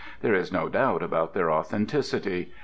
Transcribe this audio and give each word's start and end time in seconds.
There 0.21 0.33
is 0.33 0.51
no 0.51 0.67
doubt 0.67 1.03
about 1.03 1.35
their 1.35 1.51
authenticity. 1.51 2.51